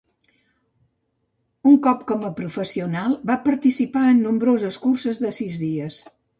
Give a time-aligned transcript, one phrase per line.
[1.73, 6.05] Un cop com a professional, va participar en nombroses curses de sis dies.